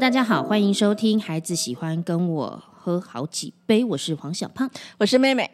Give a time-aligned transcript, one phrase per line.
[0.00, 4.68] 大家好，欢迎收听《孩子喜欢跟我喝好几杯》，我是黄小胖。
[4.96, 5.50] 我是妹妹。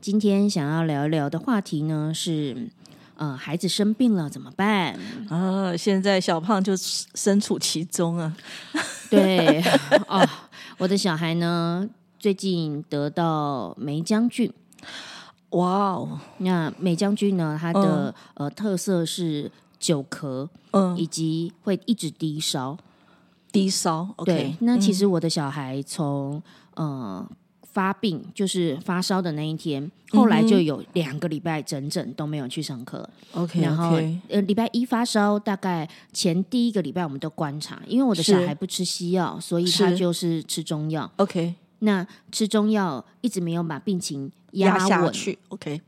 [0.00, 2.70] 今天想要聊一聊的话题呢是，
[3.16, 4.98] 呃，孩子生病了怎么办？
[5.28, 8.34] 啊，现在小胖就身处其中啊。
[9.10, 9.62] 对，
[10.08, 10.26] 哦，
[10.78, 11.86] 我的小孩呢
[12.18, 14.50] 最近得到梅将军。
[15.50, 22.78] 哇哦，那梅将军呢，它的、呃特色是久咳，嗯，以及会一直低烧。
[23.52, 24.94] 低烧对那其嗯。
[24.94, 26.42] 实我的小孩从
[26.74, 27.26] 呃
[27.72, 33.08] 发病，就是发烧的那一天，后来就有两个礼拜整整都没有去上课。
[33.32, 33.96] OK，然后
[34.28, 41.08] 呃，礼拜一发烧，大概前第一个礼拜我们都观察，因为我的小孩不吃西药，所以他就是吃中药。
[41.16, 45.80] OK，那吃中药一直没有把病情压压，下去，OK，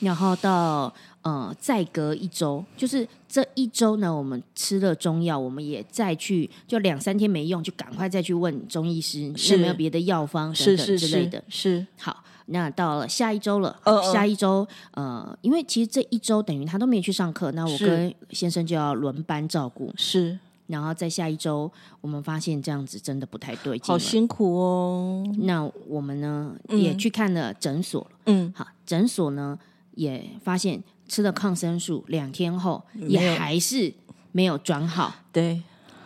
[0.00, 0.92] 然后到
[1.22, 11.42] 呃再隔一周，就是这一周呢，我们吃了中药，我们也再去就两三天没用，就赶快再去问中医师有没有别的药方等等之类的。
[11.48, 13.78] 是，好，那到了下一周了，
[14.12, 23.86] 下一周呃，因为其实这一周等于他都没有去上课，那我跟先生就要轮班照顾，是，然后在下一周我们发现这样子真的不太对劲。
[23.86, 25.24] 好辛苦哦。
[25.42, 28.04] 那我们呢嗯也去看了诊所。
[28.26, 29.58] 嗯，好，诊所呢
[29.94, 30.82] 也发现
[31.12, 33.92] 吃了抗生素两天后也还是
[34.30, 35.14] 没有转好。
[35.30, 35.62] 对，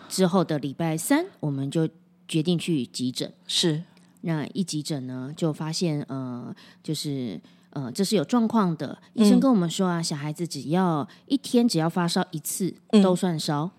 [0.09, 1.89] 之后的礼拜三，我们就
[2.27, 3.33] 决定去急诊。
[3.47, 3.85] 是，
[4.23, 7.41] 那一急诊呢，就发现呃，就是
[7.71, 8.99] 呃，这是有状况的。
[9.15, 13.71] 医生嗯跟我们说啊，小孩子只要一天只要发烧一次嗯都算烧。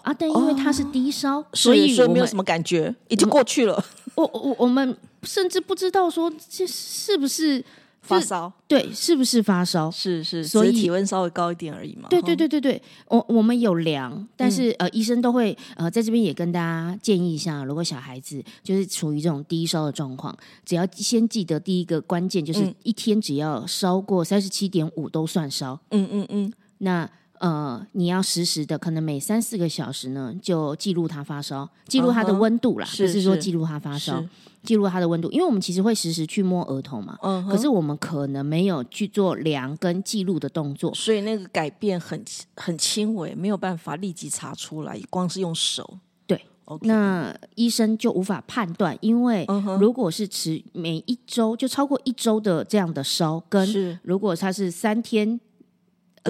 [0.00, 3.84] 啊，但因为他是低烧，所以我们所以没有什么感觉，已经过去了。
[4.14, 7.62] 我我我们甚至不知道说这是不是
[8.06, 9.90] 发烧对，是不是发烧？
[9.90, 12.08] 是是，所以体温稍微高一点而已嘛。
[12.08, 27.10] 对对哈，对对对，我我们有量，但是、呃，医生都会呃在这边也跟大家建议一下，如果小孩子就是处于这种低烧的状况，只要先记得第一个关键就是嗯一天只要烧过三十七点五都算烧，嗯嗯嗯，那。
[27.40, 34.24] 呃，你要实时的，可能每三四个小时呢，就记录他发烧，记录他的温度啦，是是不是说记录他发烧，，
[34.62, 42.24] 记录他的温度，因为我们其实会实时去摸额头嘛，可是我们可能没有去做量跟记录的动作，所以那个改变很
[42.56, 45.98] 很轻微，没有办法立即查出来，光是用手。
[46.26, 46.44] 对
[46.80, 49.46] 那医生就无法判断，因为
[49.78, 55.38] 如果是持每一周就超过一周的这样的烧，跟是如果他是三天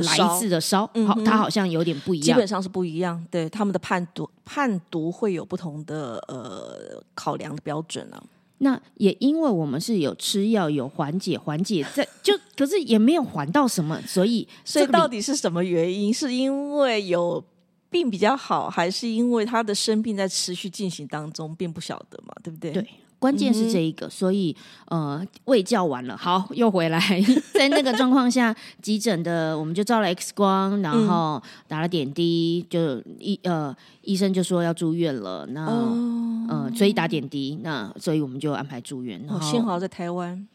[0.02, 2.46] 来一的烧好，它好像有点不一样基本。
[2.46, 8.22] 上是不一样，对他们的判读判读会有不同的呃考量的标准啊。
[8.58, 16.12] 那也因为我们是有吃药有缓解，缓解在 就可是也没有缓到什么，所以所以这到底是什么原因？
[16.14, 17.44] 是因为有
[17.90, 22.32] 病比较好，还是因为他的生病在持续进行当中，并不晓得嘛？
[22.42, 22.70] 对不对？
[22.70, 22.86] 对
[23.18, 24.54] 关键嗯是这一个，所以
[24.86, 27.00] 呃，喂教完了，好，又回来，
[27.54, 31.08] 在那个状况下，急诊的我们就照了 X 光，然嗯。
[31.08, 39.20] 后打了点滴，就医呃医生就说要住院了，那、哦，呃所以打点滴，那所以我们就安排住院。
[39.26, 40.46] 然哦，幸好在台湾。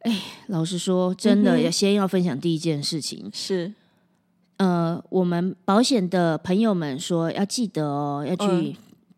[0.00, 3.72] 哎老实说，真的要先要分享第一件事情，是。
[4.58, 8.74] 呃，我们保险的朋友们说要记得哦，要去嗯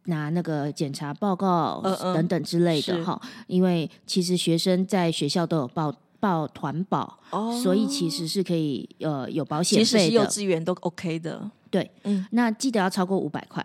[0.09, 1.81] 拿那个检查报告
[2.15, 10.27] 等等之类的是哈，因为其实学生在学校都有报报团保，哦，所以其实是可以呃有保险费的。
[10.27, 11.51] 稚园都 OK 的。
[11.71, 13.65] 对，嗯那记得要超过五百块，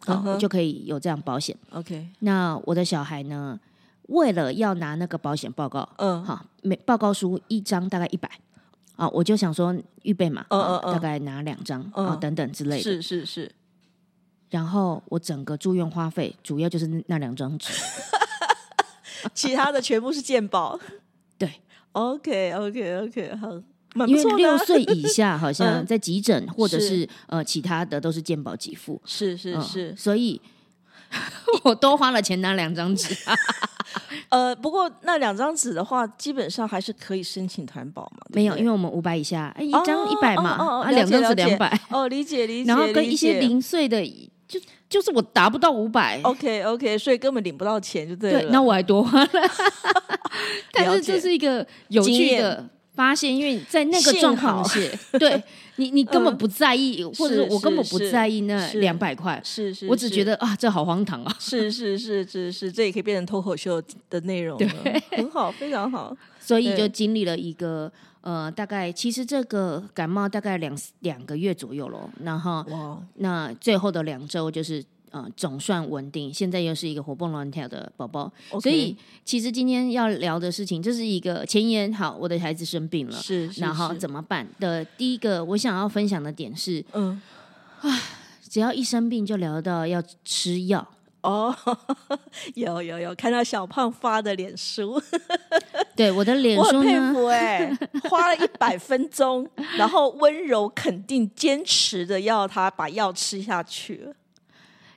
[0.00, 1.56] 好、就可以有这样保险。
[1.70, 3.58] ，OK，那我的小孩呢，
[4.08, 8.28] 为了要拿那个保险报告，嗯，好，每报告书一张大概一百。
[8.96, 12.82] 啊，我就想说预备嘛，啊嗯嗯嗯大概拿两张啊嗯等等之类的。
[12.82, 13.50] 是是是，
[14.52, 17.72] 然后我整个住院花费主要就是那那两张纸，
[19.32, 20.78] 其他的全部是健保。
[21.38, 21.50] 对
[21.92, 23.48] ，OK OK OK，好，
[23.94, 30.38] 蛮因为六岁以下好像嗯在急诊或者是是呃其他的都是健保给付，是是嗯是，所以
[31.64, 33.16] 我多花了钱拿两张纸。
[34.28, 38.18] 呃，不过那两张纸的话，基本上还是可以申请团保嘛。
[38.28, 44.02] 没有，因为我们五百以下，哎，一哦张一百嘛，哦哦哦啊，两张纸两百，哦，理解理解，然后跟一些零碎的，
[44.52, 46.20] 就就是我达不到五百。
[46.22, 48.40] OK OK，所以根本领不到钱就对了。
[48.40, 49.30] 对，那我还多花了，
[50.72, 54.68] 但是这是一个有趣的发现，因为在那个状况好。
[54.68, 54.80] 下，
[55.18, 55.42] 对
[55.76, 56.36] 你你根本嗯。
[56.36, 58.80] 不在意，或者是我根本不在意那是。
[58.80, 61.36] 两百块，是是，我只觉得啊，这好荒唐啊。
[61.38, 64.68] 是是是是是，这也可以变成脱口秀的内容了，
[65.12, 66.14] 很好，非常好。
[66.38, 67.90] 所以就经历了一个
[68.22, 78.32] 呃，大概其实这个感冒大概两两个月左右咯，然后哇，那最后的两周就是呃总算稳定，现在又是一个活蹦乱跳的宝宝。
[78.60, 81.92] 所以其实今天要聊的事情，这是一个前言。
[81.92, 84.84] 好，我的孩子生病了，是，是然后怎么办的？
[84.84, 87.20] 第一个我想要分享的点是，嗯
[88.48, 90.86] 只要一生病就聊到要吃药。
[91.22, 91.54] 哦，
[92.54, 95.00] 有有有看到小胖发的脸书，
[95.96, 97.78] 对我的脸我很佩服哎、
[98.10, 104.08] 花了一百分钟，然后温柔肯定坚持的要他把药吃下去。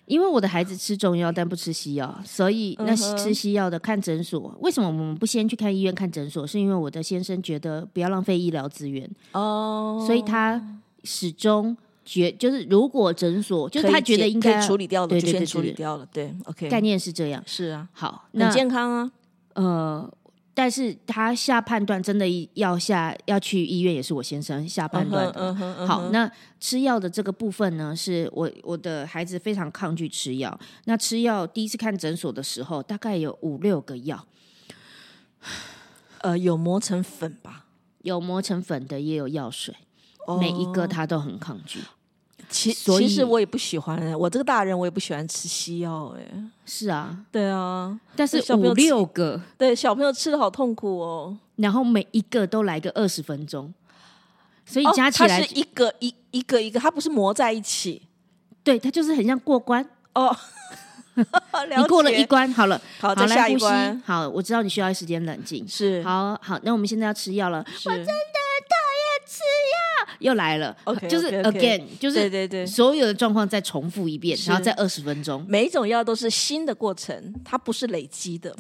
[0.08, 4.56] 因为我的孩子吃中药但不吃西药，所以那吃西药的看诊所。
[4.62, 6.46] 为什么我们不先去看医院看诊所？
[6.46, 10.62] 是因为我的先生觉得不要浪费医疗资源，哦所以他
[11.04, 11.76] 始终
[12.06, 16.08] 觉就是如果诊所就是他觉得应该处理掉的，就先对对对对对处理掉了。
[16.14, 17.44] 对，OK，概念是这样。
[17.46, 19.12] 是啊，好，很那健康啊。
[19.56, 20.14] 呃，
[20.54, 25.56] 但是他下判断真的要下要去医院，也是我先生下判断的。
[25.88, 30.60] 好，那吃药的这个部分呢，是我我的孩子非常抗拒吃药。
[30.86, 34.26] 那吃药第一次看诊所的时候，大概有五六个药，
[36.20, 37.66] 呃，有磨成粉吧？
[38.04, 39.74] 有磨成粉的，也有药水，
[40.26, 41.80] 哦每一个他都很抗拒。
[42.48, 46.22] 其其实我也不喜欢，我这个大人我也不喜欢吃西药，哎，
[46.66, 51.36] 是啊，对啊，但是五六个，对，小朋友吃的好痛苦哦。
[51.56, 53.74] 然后每一个都来个二十分钟，
[54.66, 58.04] 所以哦加起来，它是一个一一个一个，它不是磨在一起
[58.64, 59.84] 对它就是很像过关。
[60.14, 60.36] 哦。
[61.16, 64.02] 你过了一关，好了，好，好再下来一关。
[64.06, 65.66] 好，我知道你需要时间冷静。
[65.66, 67.66] 是好好，那我们现在要吃药了。
[67.74, 67.90] 是
[70.26, 75.46] 又来了 OK，就是 again，就是对对对，所有的状况再重复一遍，然后再二十分钟。
[75.48, 78.56] 每一种药都是新的过程，它不是累积的。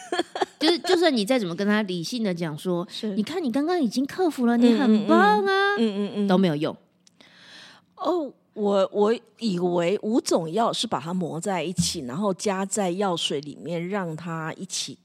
[0.58, 6.28] 就是就算你再怎么跟他理性的讲说，是你看你刚刚已经克服了，你很棒啊，嗯嗯嗯。
[6.28, 6.74] 都没有用。
[7.96, 14.98] 哦，我我以为五种药是把它磨在一起，然后加在药水里面，让它一起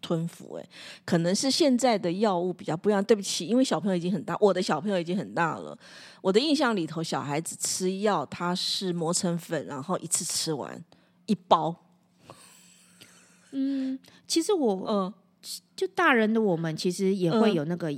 [0.00, 0.60] 吞服。
[0.60, 0.68] 哎，
[1.04, 3.04] 可能是现在的药物比较不一样。
[3.04, 5.76] 对不起，因为小朋友已经很大，我的小朋友已经很大了。
[6.20, 10.82] 我的印象里头，小孩子吃药，他是磨成粉，然后一次吃完
[11.26, 11.74] 一包。
[13.50, 15.14] 嗯其实我嗯，
[15.74, 17.90] 就大人的我们，其实也会嗯有那个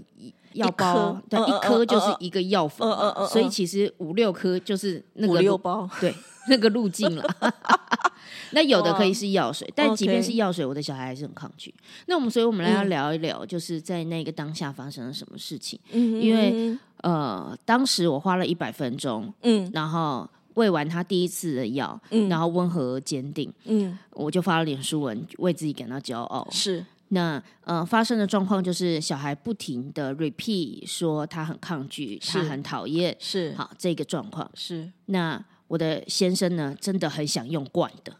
[0.54, 2.88] 药包颗，对，嗯一颗就是一个药粉
[3.28, 5.88] 所以其实五六颗就是那五个路六包。
[6.00, 6.14] 对
[6.48, 7.24] 那个路径了。
[8.52, 11.72] 那有的可以是药水，但即便是药水，我的小孩还是很抗拒。
[12.06, 15.78] 那我们所以我们来要嗯聊一聊，就是在那个当下发生了什么事情。
[15.92, 26.48] 嗯因为呃，当时我花了一百分钟，嗯然后喂完他第一次的药，嗯然后温和而坚定，嗯我就发了脸书文，为自己感到骄傲。
[26.50, 34.50] 是那呃，发生的状况就是小孩不停的 repeat 说他很抗拒，他是很讨厌，是好这个状况。
[34.54, 38.12] 是，那我的先生呢，真的很想用灌的，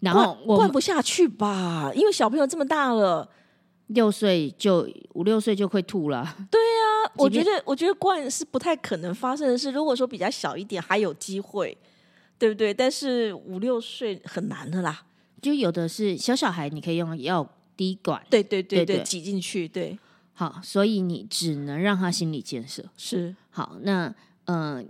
[0.00, 1.92] 然后灌我灌不下去吧？
[1.94, 3.28] 因为小朋友这么大了。
[3.88, 9.70] 六岁就五六岁就会吐了， 对啊，我觉得，我觉得灌是不太可能发生的事。
[9.70, 11.76] 如果说比较小一点，还有机会，
[12.38, 12.72] 对不对？
[12.72, 15.02] 但是五六岁很难的啦。
[15.42, 19.98] 就有的是小小孩，你可以用药滴管，对对对对，挤进去，对，
[20.34, 22.84] 好，所以你只能让他心理建设。
[22.96, 23.34] 是。
[23.50, 24.14] 好，那
[24.46, 24.84] 嗯、呃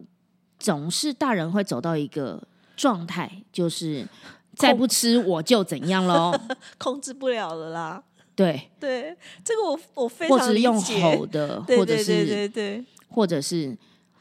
[0.58, 2.40] 总是大人会走到一个
[2.76, 4.06] 状态，就是
[4.54, 6.32] 再不吃我就怎样喽。
[6.78, 8.00] 控制不了了啦。
[8.36, 13.76] 对，对，这个我我非常理或者用吼的，或者对对是对对，或者是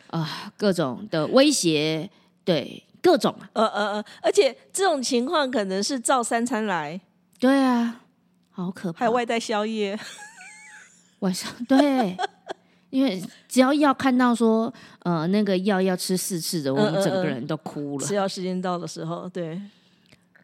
[0.07, 2.09] 啊、各种的威胁，
[2.43, 6.99] 对，各种啊，呃呃呃，而且这种情况可能是照三餐来，
[7.39, 8.00] 对啊，
[8.63, 8.99] 好可怕。
[8.99, 9.97] 还有外带宵夜，
[11.19, 12.15] 晚上对，
[12.89, 18.05] 因为只要要看到说呃那个药要吃四次的，我们整个人都哭了。
[18.05, 19.61] 吃药时间到的时候，对，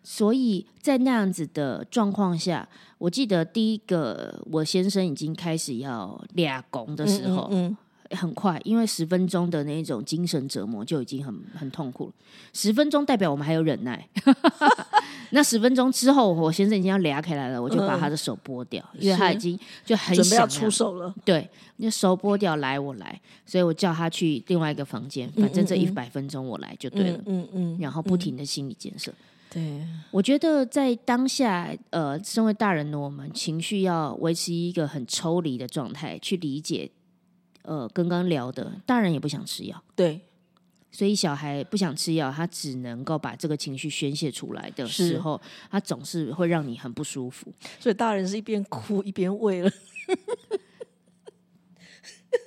[0.04, 7.78] 所以在那样子的状况下，我记得第一个我先生已经开始要俩拱的时候，嗯嗯
[8.12, 12.14] 很快，因为十分钟的那种精神折磨就已经很很痛苦了。
[12.54, 14.08] 十分钟代表我们还有忍耐，
[15.32, 27.20] 那十分钟之后，我先生已经要裂开来了，我就把他的手剥掉，因为他已经就很准备要出手了，对，那手剥掉，来我来，所以我叫他去另外一个房间，反正这一百分钟我来就对了。
[27.26, 29.12] 嗯嗯，然后不停的心理建设，
[29.50, 36.90] 对，我觉得在当下，呃，身为大人的我们，情绪要维持一个很抽离的状态，去理解，
[37.68, 40.22] 呃，刚刚聊的，大人也不想吃药，对，
[40.90, 47.52] 所以小孩不想吃药，他只能够把这个情绪宣泄出来的是时候，他总是会让你很不舒服。
[47.78, 49.70] 所以大人是一边哭一边喂了。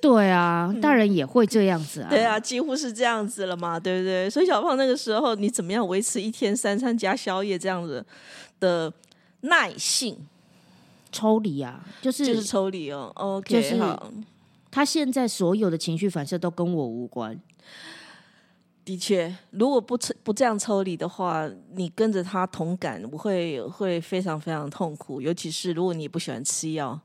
[0.01, 2.09] 对啊，大人也会这样子啊。
[2.13, 4.27] 对啊，几乎是这样子了嘛，对不对？
[4.27, 8.03] 所以小胖那个时候，你怎么样维持一天三餐加宵夜这样子
[8.59, 8.91] 的
[9.41, 10.17] 耐性？
[11.11, 13.11] 抽离啊，就是就是抽离哦。
[13.13, 14.11] OK，就是好。
[14.71, 17.39] 他现在所有的情绪反射都跟我无关。
[18.83, 25.21] 的确，如果不抽不这样抽离的话，你跟着他同感，我会会非常非常痛苦。
[25.21, 26.99] 尤其是如果你不喜欢吃药，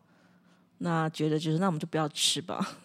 [0.79, 2.79] 那觉得就是那我们就不要吃吧。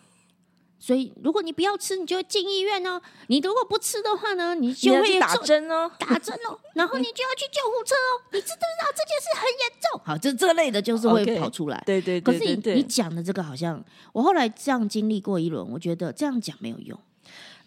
[0.84, 3.00] 所以，如果你不要吃，你就会进医院哦。
[3.28, 5.92] 你如果不吃的话呢，你就会你打针哦。
[6.00, 8.10] 打针哦，然后你就要去救护车哦。
[8.34, 10.02] 你知不知道这件事很严重？
[10.04, 11.82] 好，这这类的就是会跑出来。
[11.86, 13.80] 对对对可是你你讲的这个好像，
[14.12, 17.00] 我后来这样经历过一轮，我觉得这样讲没有用，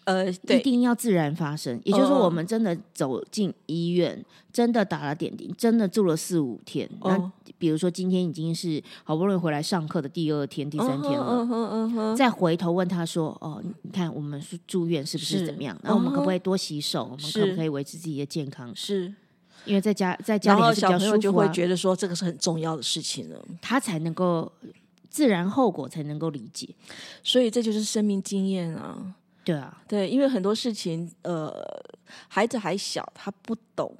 [0.05, 1.79] 呃，一，定要自然发生。
[1.83, 6.89] 也就是说，哦我们真的走进医院，真的打了点滴，真的住了四五天。
[7.03, 15.75] 那哦比如说今天已经是好不容易回来上课的第二天、第三天了，再回头问他说：“哦，你看我们是住院是不是是怎么样？
[15.81, 17.03] 然后我们可不可以多洗手？
[17.03, 18.75] 我们可不可以维持自己的健康？
[18.75, 19.13] 是。
[19.63, 24.51] 因为在家在家里还是比较小朋友就会觉得说这个是很重要的事情了，他才能够
[25.09, 26.69] 自然后果才能够理解。
[27.23, 29.15] 所以这就是生命经验啊。
[29.45, 31.53] 对啊，对，因为很多事情，呃，
[32.27, 33.95] 孩子还小，他不懂。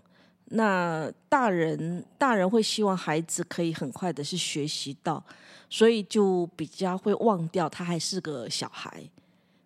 [0.49, 5.23] 那大人大人会希望孩子可以很快的是学习到，
[5.69, 9.03] 所以就比较会忘掉他还是个小孩。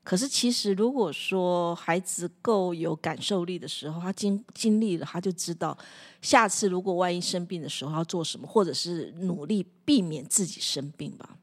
[0.04, 5.78] 可是其实如果说孩子够有感受力的时候，他经经历了，他就知道
[6.22, 11.38] 下次如果万一生病的时候要做什么，或者是努力避免自己生病吧。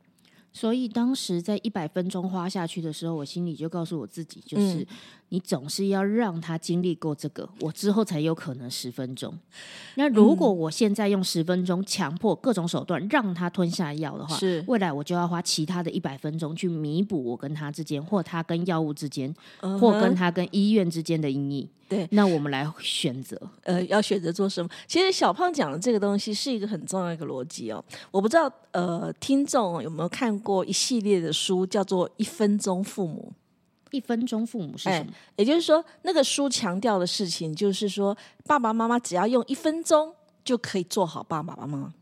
[0.56, 4.86] 所以当时在一百分钟花下去的时候，我心里就告诉我自己，就是、
[5.30, 9.37] 你总是要让他经历过这个，我之后才有可能十分钟。
[9.97, 19.35] 那如果我现在用十分钟强迫各种手段让他吞下药的话，是未来我就要花其他的一百分钟去弥补我跟他之间，或他跟药物之间，
[19.80, 21.68] 或跟他跟医院之间的阴影。
[21.88, 23.40] 对，那我们来选择。
[23.62, 24.68] 呃，要选择做什么？
[24.88, 27.85] 其实小胖讲的这个东西是一个很重要的一个逻辑哦。
[28.11, 33.33] 我不知道呃，听众有没有看过一系列的书，叫做《一分钟父母》。
[33.96, 35.12] 一分钟父母是什么？
[35.36, 40.12] 也就是说，那个书强调的事情就是说，爸爸妈妈只要用一分钟
[40.44, 41.94] 就可以做好爸爸妈妈。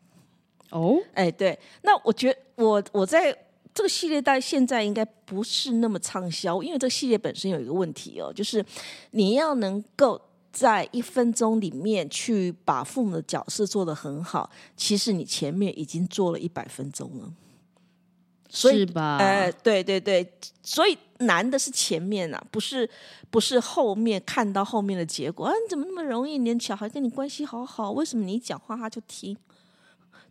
[0.70, 1.56] 哦，哎，对。
[1.82, 3.32] 那我觉得我我在
[3.72, 8.64] 这个系列到现在应该不是那么畅销，因为这个系列本身有一个问题哦，就是
[9.12, 10.20] 你要能够
[10.52, 17.32] 在一分钟里面去把父母的角色做得很好，其实你前面已经做了一百分钟了。
[18.54, 19.16] 所以是吧？
[19.16, 20.24] 哎，对对对，
[20.62, 22.88] 所以难的是前面啊，不是
[23.28, 25.52] 不是后面看到后面的结果啊？
[25.52, 26.38] 你怎么那么容易？
[26.38, 29.36] 你的小孩跟你关系好好，为什么你一讲话他就听？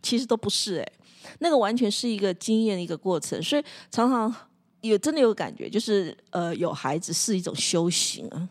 [0.02, 0.92] 其实都不是哎、
[1.40, 4.34] 那个完全是一个经验的一个过程，所以常常
[4.80, 8.48] 有真的有感觉，就是呃，有孩子是一种修行啊。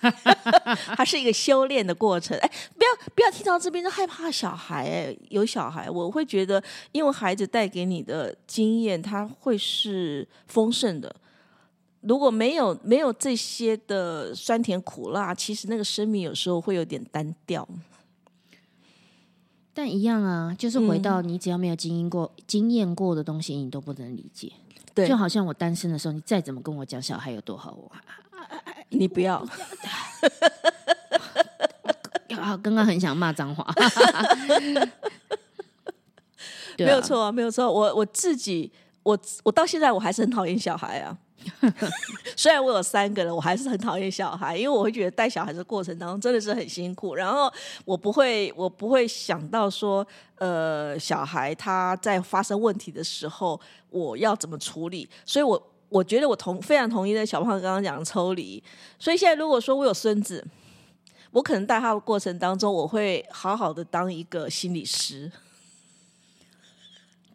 [0.96, 11.14] 它是一个修炼的过程，哎，不要不要听到这边就害怕小孩，哎，有小孩，我会觉得，因为孩子带给你的经验，它会是丰盛的。
[12.00, 17.68] 如果没有没有这些的酸甜苦辣，其实那个生命有时候会有点单调。
[19.74, 24.52] 但一样啊，就是回到你只要没有经营过、经验过的东西，你都不能理解。
[25.00, 27.90] 对就好像我单身的时候，你再怎么跟我讲小孩有多好，我
[28.90, 29.36] 你不要，
[32.38, 33.66] 啊，刚刚很想骂脏话。
[36.78, 37.70] 没有，错啊，没有错。
[37.70, 41.16] 我我自己，我我到现在我还是很讨厌小孩啊。
[42.36, 47.14] 虽然我有三个人，我还是很讨厌小孩，因为我会觉得带小孩的过程当中真的是很辛苦。
[47.14, 47.52] 然后
[47.84, 50.06] 我不会，我不会想到说，
[50.36, 55.08] 呃，小孩他在发生问题的时候，我要怎么处理。
[55.24, 58.62] 所以我我觉得我同非常同意的小胖刚刚讲的抽离。
[58.98, 60.46] 所以现在如果说我有孙子，
[61.30, 65.30] 我可能带他的过程当中，我会好好的当一个心理师。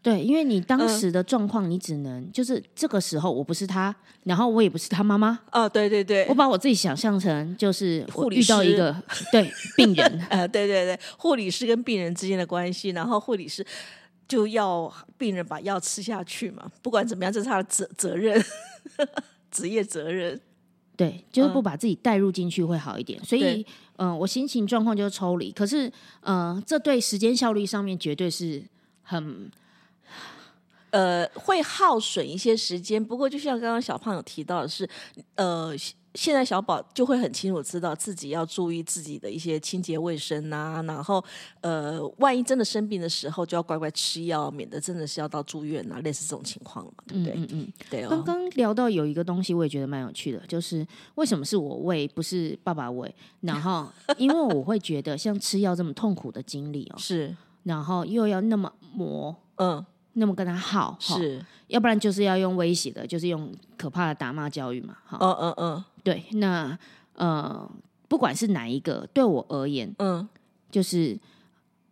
[0.05, 3.93] 对，因为你当嗯时的状况，你只能就是这个时候，我不是他，
[4.25, 8.95] 然后我也不是他妈妈，哦，对对对，我把我自己想象成就是我护理遇到一个
[9.31, 13.65] 对病人， 呃，对对对，护理师跟病人之间的关系，然后护理师
[14.27, 18.39] 就要病人把药吃下去嘛，不管怎么样，这是他的责责任，
[19.49, 20.39] 职业责任。
[20.95, 23.19] 对，就是不把自己带入进去会好一点。
[23.25, 23.65] 所以对，
[23.97, 28.63] 嗯、我心情状况就是抽离，可是，嗯、这对时间效率上面绝对是
[29.01, 29.51] 很
[30.95, 34.89] 呃，会耗损一些时间，不过就像刚刚小胖有提到的是，
[35.35, 35.73] 呃，
[36.13, 41.21] 现在小宝就会很清楚知道自己要注意自己的一些清洁卫生啊，然后
[41.59, 47.33] 呃，万一真的生病的时候，就要乖乖吃药，免得真的是要到住院啊，类似这种情况嘛，对不对？
[47.35, 47.73] 嗯嗯。
[47.89, 53.13] 对刚哦，刚聊到有一个东西，我也觉得蛮有趣的，就是为什么是我喂，不是爸爸喂？
[53.41, 53.85] 然后，
[54.17, 59.85] 因为我会觉得像吃药这么痛苦的经历哦， 是，然后又要那么磨，嗯，
[60.17, 65.85] 那么跟他耗，是，要不然就是要用威胁的，就是用可怕的打骂教育嘛，哈、嗯嗯嗯。
[66.03, 66.77] 对，那
[67.13, 67.69] 呃，
[68.07, 70.27] 不管是哪一个，对我而言，嗯，
[70.71, 71.17] 就是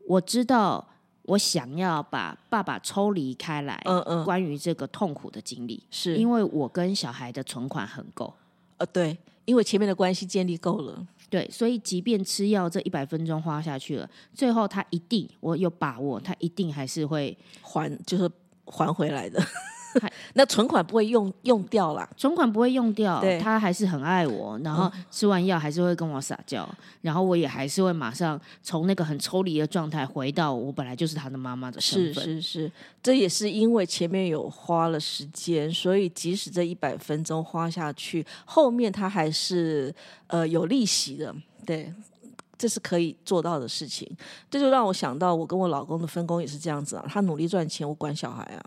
[0.08, 0.86] 我知道
[1.24, 6.16] 我想要把爸爸抽离开来，嗯嗯，关于这个痛苦的经历，是。
[6.16, 8.34] 因为我跟小孩的存款很够。
[8.78, 18.30] 呃对，因为前面的关系建立够了，对，所以即便吃药这一百分钟花下去了，最后他一定，我有把握，他一定还是会还就是
[18.68, 19.44] 还回来的，
[20.34, 22.08] 那存款不会用用掉啦。
[22.18, 26.68] 存款不会用掉对，他还是很爱我，然后吃完药还是会跟我撒娇，
[27.02, 32.24] 然后我也还是会马上从那个很抽离的状态回到我本来就是他的妈妈的身是份。
[32.24, 32.72] 是是，
[33.02, 39.94] 这也是因为前面有花了时间，所以即使这一百分钟花下去，后面他还是
[40.28, 41.36] 呃有利息的，
[41.66, 41.94] 对。
[42.56, 44.10] 这是可以做到的事情，
[44.50, 47.06] 这就让我想到，我跟我老公的分工也是这样子啊。
[47.10, 48.64] 他努力赚钱，我管小孩啊。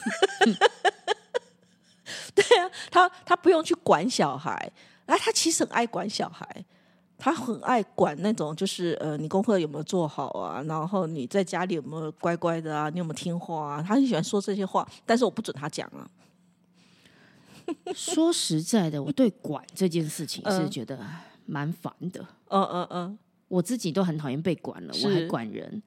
[2.34, 4.52] 对啊，他他不用去管小孩，
[5.06, 6.64] 啊，他其实很爱管小孩，
[7.18, 10.62] 他很爱管那种，就是呃，你功课有没有做好啊？
[10.66, 12.88] 然后你在家里有没有乖乖的啊？
[12.90, 13.84] 你有没有听话啊？
[13.86, 16.08] 他很喜欢说这些话，但是我不准他讲啊。
[17.94, 20.98] 说实在的，我对管这件事情是嗯觉得
[21.46, 22.24] 蛮烦的。
[22.48, 25.82] 嗯嗯嗯，我自己都很讨厌被管了，我还管人。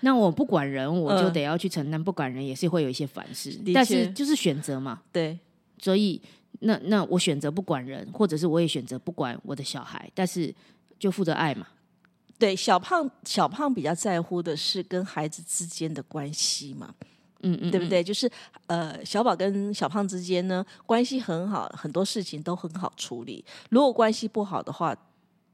[0.00, 5.02] 那我不管人，我就嗯得要去承担；不管人也是会有一些烦事，但是就是选择嘛。
[5.12, 5.38] 对，
[5.78, 6.20] 所以
[6.60, 10.54] 那那我选择不管人，或者是我也选择不管我的小孩，但是
[10.98, 11.66] 就负责爱嘛。
[12.38, 16.94] 对，小胖小胖比较在乎的是跟孩子之间的关系嘛，
[17.42, 18.02] 嗯嗯，对不对？
[18.02, 18.30] 就是
[18.68, 23.44] 呃，小宝跟小胖之间呢关系很好，很多事情都很好处理。
[23.70, 24.96] 如果关系不好的话，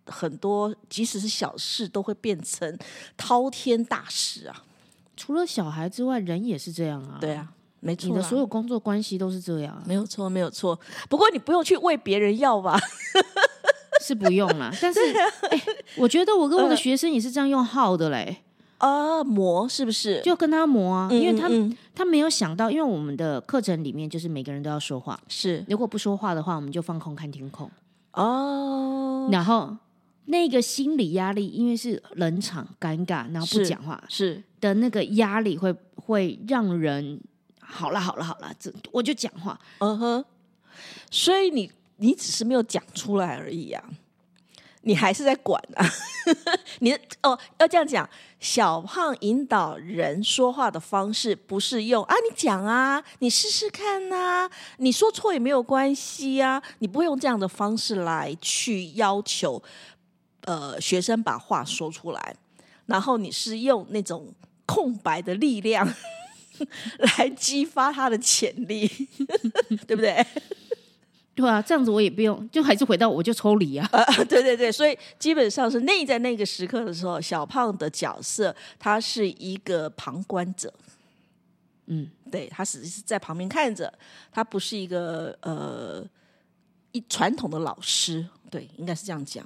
[0.06, 2.78] 很多即使是小事都会变成
[3.16, 4.64] 滔天大事啊。
[5.16, 7.18] 除了小孩之外，人也是这样啊。
[7.20, 7.48] 对，啊，
[7.80, 10.78] 没错啊，你的所有工作关系都是这样啊，没有错，没有错。
[11.08, 12.78] 不过你不用去为别人要吧？
[14.02, 14.70] 是不用啦。
[14.82, 15.00] 但是，
[15.50, 15.62] 哎、
[15.96, 18.42] 我觉得我跟我的学生也是这样用耗的嘞，
[18.78, 20.20] 啊，磨是不是？
[20.22, 21.48] 就跟他磨啊，嗯因为他
[21.94, 27.70] 他没有想到，因为我们的课程里面就是每个人都要说话，是如果不说话的话，我们就放空看天空，
[28.12, 29.74] 哦，然后
[30.26, 34.42] 那个心理压力，因为是冷场、尴尬，然后不是讲话是。
[34.60, 37.20] 的那个压力会，会让人
[37.60, 40.24] 好了好了好了，这我就讲话，嗯哼，
[41.10, 43.84] 所以你你只是没有讲出来而已啊，
[44.80, 45.86] 你还是在管啊。
[46.80, 46.90] 你
[47.22, 48.08] 哦，要这样讲，
[48.40, 59.62] 小胖引导人说话的方式不是用啊，你讲啊，你试试看呐、你说错也没有关系啊，你不会用这样的方式来去要求
[60.44, 62.36] 呃学生把话说出来，
[62.86, 64.32] 然后你是用那种
[64.66, 65.86] 空白的力量
[67.18, 68.88] 来激发他的潜力，
[69.86, 70.24] 对不对？
[71.34, 80.72] 对啊，这样子我也不用，就还是回到我就抽离啊，呃，对对对，所以基本上是内在那个时刻的时候，小胖的角色他是一个旁观者，
[81.86, 83.92] 嗯，对他只是在旁边看着，
[84.30, 86.06] 他不是一个呃
[86.92, 89.44] 一传统的老师，对，应该是这样讲。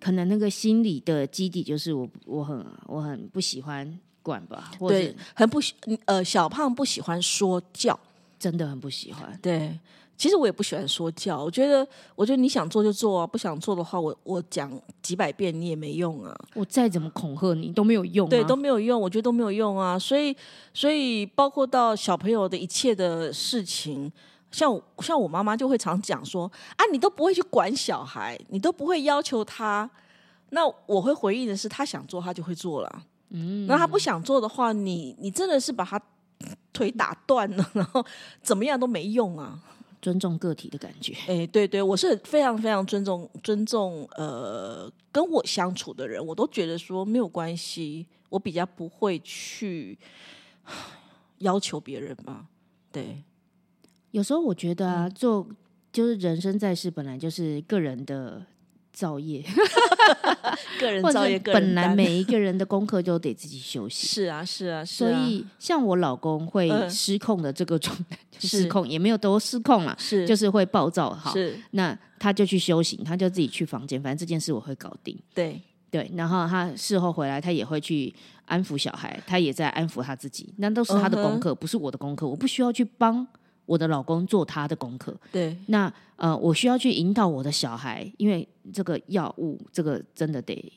[0.00, 5.74] 可能那个心理的基底就是我我很我很不喜欢管吧，或者对，很不喜
[6.06, 7.98] 呃，小胖不喜欢说教，
[8.38, 9.38] 真的很不喜欢。
[9.42, 9.78] 对。
[10.16, 14.68] 其实我也不喜欢说教，我觉得，我觉得你想做就做啊，不想做的话，我我讲
[15.00, 16.36] 几百遍你也没用啊。
[16.54, 19.96] 我再怎么恐吓你都没有用、啊，对，都没有用，我觉得都没有用啊。
[19.96, 20.36] 所以，
[20.74, 24.12] 所以包括到小朋友的一切的事情，
[24.50, 29.88] 像像我妈妈就会常讲说啊，你都不会去管小孩，你都不会要求他。
[30.50, 33.02] 那我会回应的是，他想做他就会做了。
[33.30, 36.00] 嗯，那他不想做的话，你你真的是把他
[36.72, 38.04] 腿打断了，然后
[38.42, 39.60] 怎么样都没用啊。
[40.00, 41.12] 尊重个体的感觉。
[41.26, 49.98] 哎，对对，我是非常非常尊重尊重呃跟我相处的人，我都觉得说没有关系，我比较不会去
[51.38, 52.46] 要求别人吧。
[52.92, 53.24] 对，
[54.10, 55.46] 有时候我觉得嗯啊，做
[55.92, 58.42] 就是人生在世，本来就是个人的
[58.92, 59.42] 造业，
[60.80, 64.06] 个人造业，本来每 一个人的功课都得自己休息。
[64.06, 71.10] 是啊是啊是所啊，以，像我老公会嗯失控的这个状态，就是失控也没有都失控了，是就是会暴躁。
[71.12, 75.16] 好，是那他就去修行，他就自己去房间，反正这件事我会搞定。
[75.34, 78.12] 对对，然后他事后回来，他也会去
[78.44, 83.26] 安抚小孩，他也在安抚他自己，那都是他的功课，不是我的功课，我不需要去帮
[83.68, 85.14] 我的老公做他的功课。
[85.30, 90.72] 对那呃，我需要去引导我的小孩，因为这个药物，这个真的得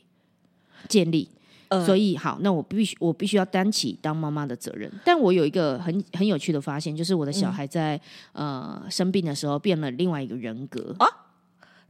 [0.89, 1.27] 建立。
[1.69, 4.91] 呃所以好，那我必须我必须要担起当妈妈的责任。
[5.06, 7.99] 但我有一个很很有趣的发现，就是我的小孩在、
[8.34, 11.08] 呃生病的时候变了另外一个人格啊，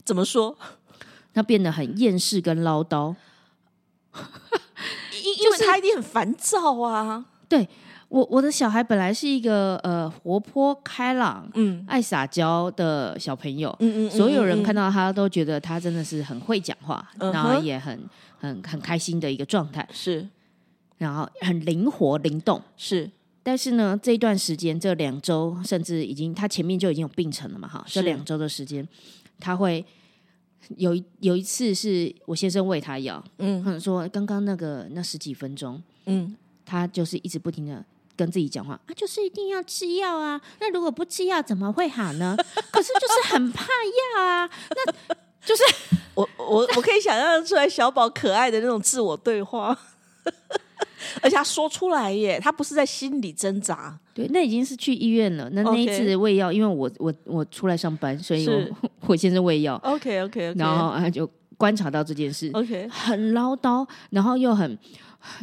[0.04, 0.56] 怎么说？
[1.34, 3.16] 他变得很厌世跟唠叨。
[5.24, 7.68] 因因为他一定很烦躁啊，对
[8.12, 11.82] 我我的小孩本来是一个呃活泼开朗、嗯。
[11.88, 17.98] 爱撒娇的小朋友，嗯嗯，所有人看到到他都觉得他真的是很会讲话，嗯然后也很
[18.38, 20.28] 很很开心的一个状态，是。
[20.98, 22.60] 然后很灵活灵动。
[22.76, 23.10] 是。
[23.42, 28.86] 但是呢，这一段时间，这两周甚至已经，他前面就已经有病程了嘛，哈，这两周的时间，
[29.40, 29.82] 他会
[30.76, 33.64] 有一有一次是我先生喂他药，嗯。
[33.66, 36.36] 嗯，说刚刚那个那十几分钟，嗯。
[36.64, 37.84] 他就是一直不停的
[38.16, 42.36] 跟自己讲话啊，就是一定要吃药啊，那如果不吃药怎么会好呢？
[42.70, 43.64] 可是就是很怕
[44.16, 45.62] 药啊，那就是
[46.14, 49.76] 我我我可以想象出来小宝可爱的那种自我对话，
[51.22, 55.48] 而且他说出来耶，他不是在心里挣扎，对，那已经是去医院了。
[55.50, 62.88] 那那一次喂药，因为我我我出来上班，所以我 我先生喂药，OK OK OK，然后他就观察到这件事，OK。
[62.88, 64.78] 很唠叨，然后又很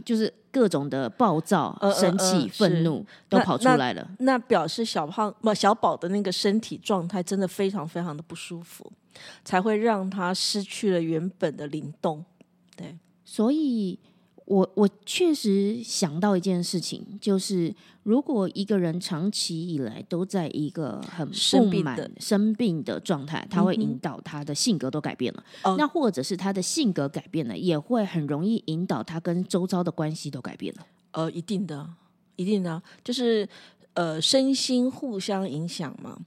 [0.04, 4.10] 就是各种的暴躁、生气、愤怒都跑出来了。
[4.20, 8.92] 那表示小胖不小宝的那个身体状态真的非常非常的不舒服，
[9.44, 12.24] 才会让他失去了原本的灵动。
[12.76, 14.00] 对所以
[14.50, 25.44] 我我确实想到一件事情，就是如果一个人长期以来都在一个很不满生病的、状态，他会引导他的性格都改变了。
[25.64, 30.88] 哦那或者是他的性格改变了，也会很容易引导他跟周遭的关系都改变了。
[31.12, 31.88] 呃，一定的，
[32.36, 33.48] 一定的，就是
[33.94, 36.18] 呃，身心互相影响嘛。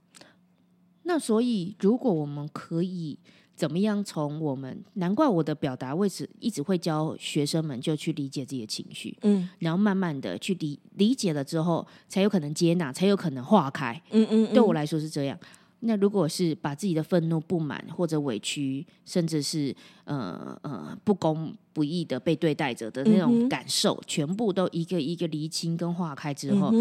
[1.03, 3.19] 那所以，如果我们可以
[3.63, 14.01] 怎么样从我们，难怪我的表达位置一直会教学生们就去理解自己的情绪，嗯然后慢慢的去理理解了之后，才有可能接纳，才有可能化开。
[14.11, 15.39] 嗯嗯，来，对我来说是这样。
[15.85, 19.73] 那如果是把自己的愤怒、不满或者委屈，甚至是
[20.03, 26.73] 呃呃不公不义的被对待者的那嗯种感受，全部都一个一个厘清跟化开之后，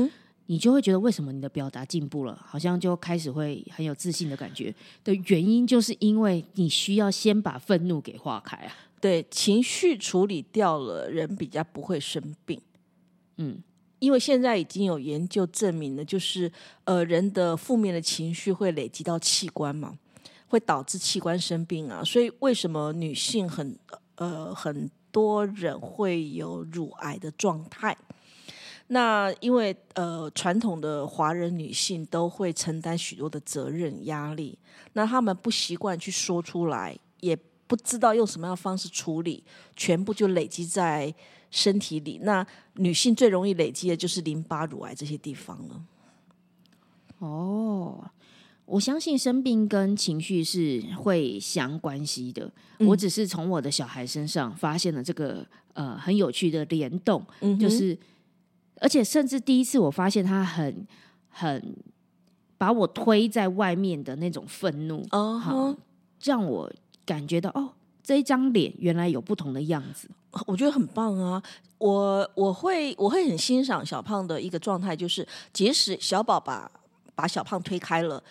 [0.47, 4.75] 你就会觉得为什么你的表达进步了，好像就开始会很有自信的感觉。
[5.05, 8.73] 的原因就是因为你需要先把愤怒给化开啊。
[9.01, 12.61] 对，情绪处理掉了，人比较不会生病。
[13.37, 13.63] 嗯，
[13.99, 16.51] 因为现在已经有研究证明了，就是
[16.85, 19.99] 呃，人的负面的情绪会累积到器官嘛，
[20.47, 22.05] 会导致器官生病啊。
[22.05, 23.77] 所以为什么女性很
[24.17, 27.97] 呃很多人会有乳癌的状态？
[28.89, 34.59] 那因为呃，传统的华人女性都会承担许多的责任压力，
[34.93, 39.43] 那她们不习惯去说出来，也不知道用什么样的方式处理，
[39.75, 41.15] 全部就累积在
[41.51, 42.21] 身体里。
[42.23, 45.83] 那女性最容易累积的就是淋巴、乳癌这些地方了。
[47.19, 48.11] 哦，
[48.67, 52.51] 我相信生病跟情绪是会相关系的。
[52.79, 57.97] 我只是从我的小孩身上发现了这个呃很有趣的联动，嗯就是
[58.83, 60.87] 而且甚至第一次我发现他很
[61.29, 61.77] 很
[62.59, 65.75] 把我推在外面的那种愤怒，哦好，
[66.23, 66.71] 让我
[67.07, 67.71] 感觉到哦，
[68.03, 70.09] 这一张脸原来有不同的样子。
[70.47, 71.43] 我觉得很棒啊！
[71.79, 76.71] 我我会我会很欣赏小胖的一个状态，就是即使小宝把
[77.15, 78.23] 把小胖推开了，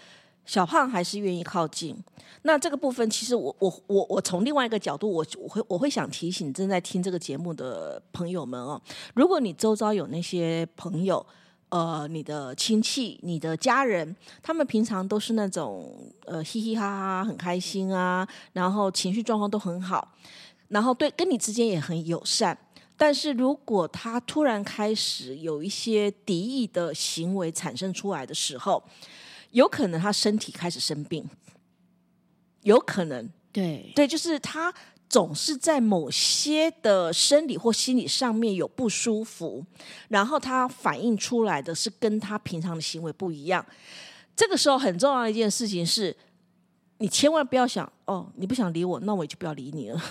[0.46, 1.98] 小胖还是愿意靠近。
[2.44, 8.82] 那这个部分，其实我我我我从另外一个角度，我我会我会想提醒正在听这个节目的朋友们哦，
[9.14, 11.26] 如果你周遭有那些朋友。
[11.74, 15.90] 呃，你的亲戚、你的家人，他们平常都是那种
[16.26, 20.14] 呃嘻嘻哈哈、很开心啊，然后情绪状况都很好，
[20.68, 22.58] 然后对跟你之间也很友善。
[22.98, 28.84] 但是如果他突然开始有一些敌意的行为产生出来的时候，
[29.52, 31.30] 有可能他身体开始生病，
[32.64, 34.74] 有可能对，对，就是他
[35.10, 39.66] 总是在某些的生理或心理上面有不舒服，
[40.08, 43.66] 然后他反映出来的是跟他平常的行为不一样。
[44.36, 46.16] 这个时候很重要的一件事情是，
[47.00, 50.02] 你千万不要想哦，你不想理我，那我也就不要理你了。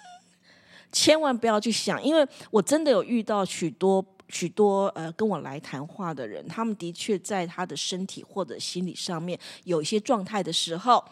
[0.92, 11.02] 千万不要去想，因为我真的有遇到许多许多呃跟我来谈话的人，他们的确在他的身体或者心理上面有一些状态的时候，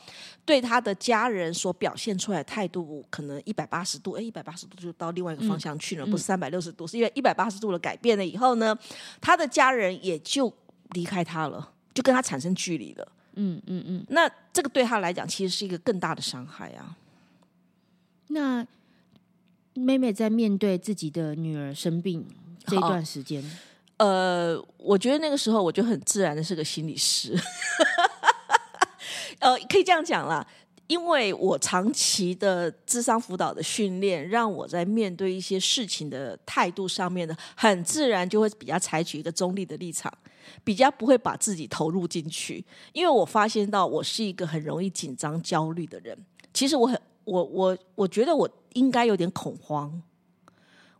[0.44, 8.78] 对他的家人所表现出来的态度，可能一百八十度，哎，一百八十度就到另外一个方向去了，不是三百六十度，是因为一百八十度的改变了以后呢，
[9.20, 10.52] 他的家人也就
[10.90, 13.12] 离开他了，就跟他产生距离了。
[13.34, 14.04] 嗯嗯嗯。
[14.08, 16.96] 那这个对他来讲，其实是一个更大的伤害啊。
[18.28, 18.66] 那
[19.74, 22.26] 妹妹在面对自己的女儿生病
[22.66, 23.42] 这一段时间，
[23.96, 27.34] 呃，我觉得那个时候我就很自然的是个心理师，
[29.40, 30.46] 呃，可以这样讲啦，
[30.86, 40.12] 因为我长期的智商辅导的训练，让我在面对一些事情的态度上面呢，很自然就会比较采取一个中立的立场，
[40.62, 46.16] 比较不会把自己投入进去，因为我发现到我是一个很容易紧张、焦虑的人，
[46.52, 47.00] 其实我很。
[47.26, 50.00] 我我我觉得我应该有点恐慌，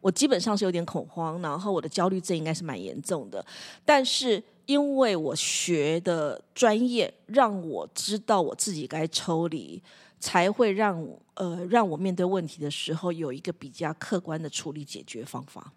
[0.07, 3.45] 我基本上是有点恐慌，然后我的焦虑症应该是蛮严重的。
[3.85, 9.83] 但是因为我学的专业，让我知道我自己该抽离，
[10.21, 15.73] 才会让呃让我面对问题的时候有一个比较客观的处理解决方法。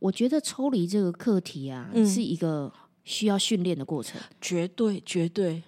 [0.00, 2.72] 我觉得抽离这个课题啊，是一个
[3.04, 5.62] 需要训练的过程，绝对绝对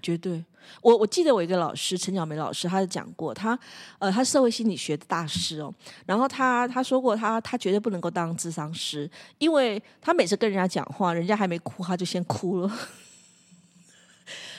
[0.00, 0.44] 绝对。
[0.82, 3.58] 我我记得我一个老师陈小梅老师，他就讲过，他
[3.98, 5.74] 呃，他社会心理学的大师哦，
[6.06, 12.70] 然后他他说过，他他绝对不能够当智商师，因为他每次跟人家讲话，人家还没哭，他就先哭了。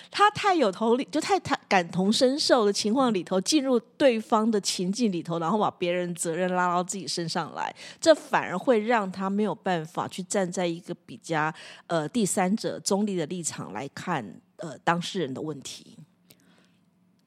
[0.09, 11.53] 他太有同理，就太太感同身受的情况里头，进入对方的情境里头，然后把别人责任拉到自己身上来，这反而会让他没有办法去站在一个比较
[11.87, 14.41] 呃第三者中立的立场来看。
[14.61, 15.97] 呃，当事人的问题，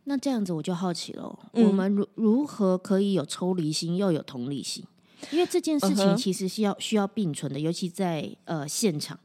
[0.04, 4.84] 那这样子我就好奇了，我们如如何可以有抽离心又有同理心？
[5.30, 9.18] 因为这件事情其实是要需要并存的，尤其在呃现场。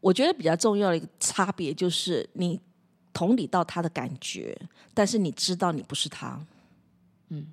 [0.00, 2.60] 我觉得比较重要的一个差别就是，你
[3.12, 4.56] 同理到他的感觉，
[4.92, 6.44] 但是你知道你不是他，
[7.28, 7.46] 嗯，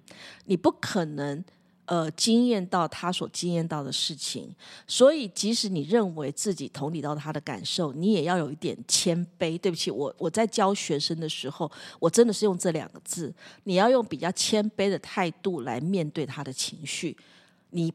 [0.45, 1.43] 你不可能。
[1.89, 4.53] 呃，经验到他所经验到的事情，
[4.85, 9.57] 所以即使你认为自己同理到他的感受，你也要有一点谦卑。
[9.57, 17.17] 对不起，我我在教学生的时候，我真的是用这两个字，你要用比较谦卑的态度来面对他的情绪。
[17.71, 17.91] 你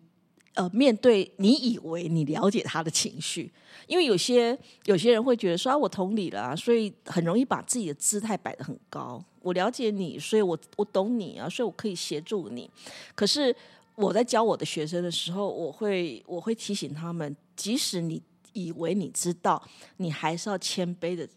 [0.55, 3.49] 呃，面对你以为你了解他的情绪，
[3.87, 9.25] 因为有些有些人会觉得说啊，我同理了，所以很容易把自己的姿态摆得很高。
[9.41, 12.69] 我了解你，所以我我懂你啊，所以我可以协助你。
[13.15, 13.55] 可是。
[13.97, 18.21] 我在教我的学生的时候，我会我会提醒他们，即使你
[18.53, 19.63] 以为你知道，
[19.99, 21.29] 你还是要谦卑的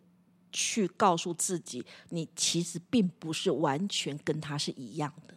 [0.51, 5.35] 去告诉自己，你其实并不是完全跟他是一样的，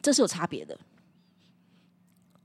[0.00, 0.78] 这是有差别的。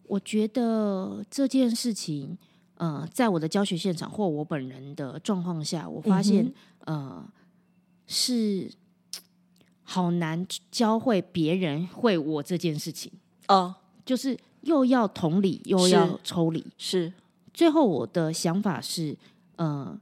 [0.04, 2.38] 我觉得这件事情，
[2.76, 7.24] 呃，在我的教学现场或我本人的状况下，我发现，呃，
[8.08, 8.72] 是
[9.84, 13.12] 好难教会别人会我这件事情。
[13.52, 17.12] 哦，就是又要同理，又要抽离，是。
[17.54, 19.16] 最后我的想法是，
[19.58, 20.00] 呃，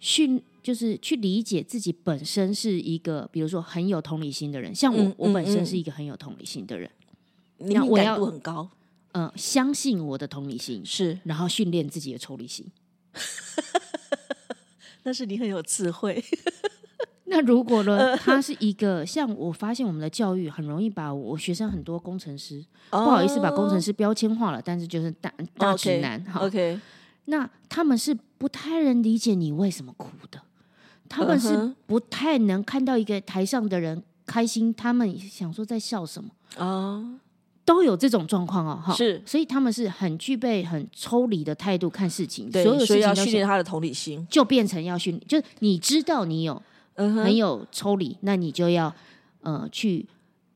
[0.00, 4.74] 训就是去理解自己本身是一个，比如说很有同理心的人。
[4.74, 6.90] 像我，我本身是一个很有同理心的人，
[7.58, 8.68] 敏感度很高。
[9.12, 12.66] 嗯，相信我的同理心是，然后训练自己的抽离心。
[15.04, 16.22] 那是你很有智慧。
[17.30, 18.16] 那如果呢？
[18.16, 26.40] 他是一个像我发现我们的教育很容易把我学生很多工程师，不好意思把工程师标签化了，但是就是大大直男哈。
[26.40, 26.80] OK，
[27.26, 30.40] 那他们是不太能理解你为什么哭的，
[31.06, 37.20] 他们是不太能看到一个台上的人开心，他们想说在笑什么啊，
[37.66, 38.80] 都有这种状况哦。
[38.82, 46.62] 哈，是，所以他们是很具备很抽离的态度看事情，所有事情要训练他的同理心，就变成要训，就是你知道你有。
[47.06, 48.92] 很有抽离，那你就要
[49.42, 50.06] 呃去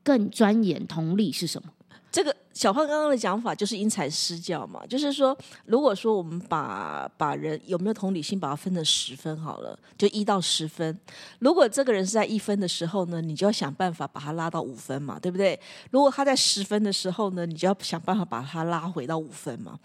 [0.03, 1.69] 更钻研同理是什么。
[2.11, 10.95] 这个小胖刚刚的讲法就是因材施教嘛，就是说，如果说我们把把人有没有同理心，把它分成十分好了，就一到十分。
[11.39, 15.59] 如果这个人是在一分的时候呢，你就要想办法把他拉到五分嘛，对不对？
[15.89, 19.79] 如果他在十分的时候呢，你就要想办法把他拉回到五分嘛。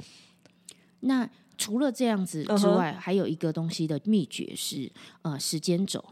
[1.01, 4.93] 那除了这样子之外，还有一个东西的秘诀是
[5.23, 6.05] 呃时间轴。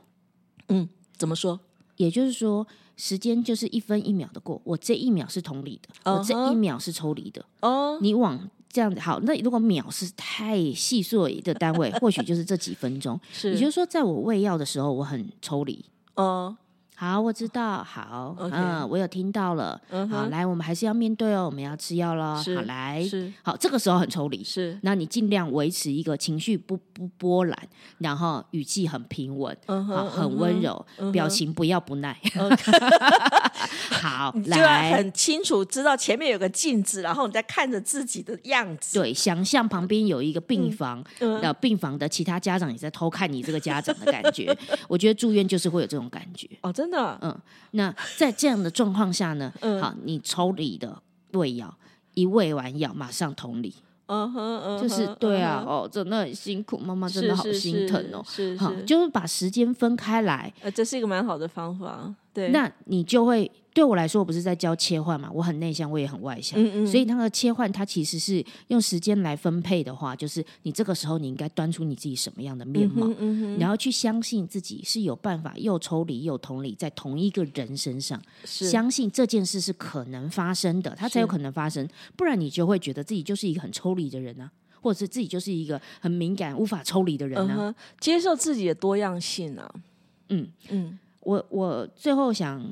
[0.69, 1.59] 嗯，怎么说？
[1.97, 4.61] 也就是说，时间就是一分一秒的过。
[4.65, 7.45] 我这一秒是同理的，我这一秒是抽离的。
[7.61, 13.19] 哦，你往这样子好，那如果秒是太细碎的单位，或许就是这几分钟。
[13.33, 15.85] 是，也就是说，在我喂药的时候，我很抽离。
[16.17, 16.57] 嗯
[16.99, 17.85] 好，我知道。
[17.85, 19.79] 好嗯，我有听到了。
[20.11, 22.37] 好，来，我们还是要面对哦，我们要吃药了。
[22.37, 24.43] 好，来，是好，这个时候很抽离。
[24.43, 27.59] 是，那你尽量维持一个情绪不不波澜，
[27.99, 32.19] 然后语气很平稳，好，嗯哼，很温柔，表情不要不耐。
[33.91, 38.99] 好，你就要来，很清楚知道前面有个镜子，然后你在看着自己的样子。
[38.99, 44.57] 对，想象旁边有一个病房，嗯那、病房的其他家长也在偷看你这个家长的感觉。
[44.89, 46.49] 我觉得住院就是会有这种感觉。
[46.63, 47.37] 哦，真的，嗯，
[47.73, 49.81] 那在这样的状况下呢，嗯。
[49.81, 51.01] 好，你抽离的
[51.33, 51.75] 喂药，
[52.15, 53.75] 一喂完药马上同理，
[54.07, 62.15] 嗯哼就是对啊，哦，真的很辛苦，妈妈真的好心疼哦。，好，是是是，就是把时间分开来，呃，这是一个蛮好的方法。
[62.37, 65.31] 对，那你就会对我来说，我不是在教切换嘛？
[65.33, 84.51] 我很内向，我也很外向，嗯嗯所以那个切换它其实是用时间来分配的话，就是你这个时候你应该端出你自己什么样的面貌，嗯嗯哼，然后去相信自己是有办法又抽离又同理在同一个人身上，相信这件事是可能发生的，它才有可能发生，不然你就会觉得自己就是一个很抽离的人啊。
[84.83, 87.47] 或者是自己就是一个很敏感、无法抽离的人啊。
[87.49, 89.69] 嗯哼，接受自己的多样性啊。
[90.29, 90.97] 嗯嗯
[91.27, 92.65] 我我最后想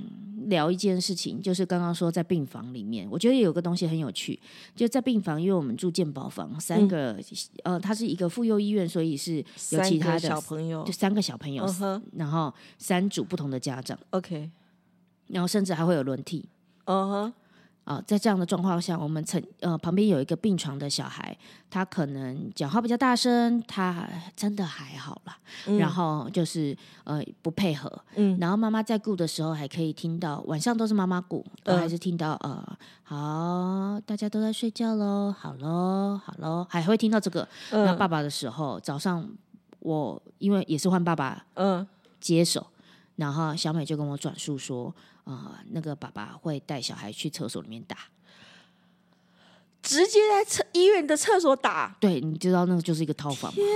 [0.46, 4.38] 聊一件事情，就是刚刚说在病房里面，我觉得有个东西很有趣，
[4.76, 7.18] 就在病房，因为我们住健保房，三个、
[7.64, 11.66] 呃，它是一个妇幼医院，所以是有其他的小朋友就，三个小朋友，
[12.12, 14.48] 然后三组不同的家长，，OK，
[15.26, 16.48] 然后甚至还会有轮替。
[16.84, 17.32] 嗯哼，
[17.84, 21.36] 啊、在这样的状况下，我们曾呃旁边有一个病床的小孩，
[21.68, 25.36] 他可能讲话比较大声，他真的还好啦。
[25.66, 37.46] 嗯然后就是呃不配合，嗯然后妈妈在顾的时候还可以听到，晚上都是妈妈顾，还是听到呃好，大家都在睡觉喽，好喽，好喽，还会听到这个。
[37.70, 39.28] 那嗯爸爸的时候，早上
[39.80, 41.86] 我因为也是换爸爸嗯
[42.18, 42.66] 接手，
[43.16, 47.96] 然后小美就跟我转述说，呃，那个爸爸会带小孩去厕所里面打。
[49.82, 53.54] 直接在厕医院的厕所打，对，你知道那个就是一个套房嘛？
[53.54, 53.66] 天